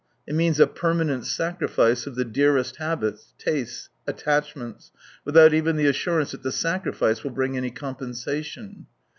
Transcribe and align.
It 0.25 0.33
means 0.33 0.59
a 0.59 0.65
permanent 0.65 1.27
sacrifice 1.27 2.07
of 2.07 2.15
the 2.15 2.25
dearest 2.25 2.77
habits, 2.77 3.35
tastes, 3.37 3.89
attachments, 4.07 4.91
without 5.25 5.53
even 5.53 5.75
the 5.75 5.85
assur 5.85 6.21
ance 6.21 6.31
that 6.31 6.41
the 6.41 6.51
sacrifice 6.51 7.23
will 7.23 7.29
bring 7.29 7.55
any 7.55 7.69
com 7.69 7.93
pensation. 7.93 8.85